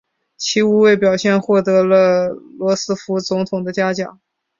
[0.35, 4.19] 其无畏表现获得了罗斯福总统的嘉奖。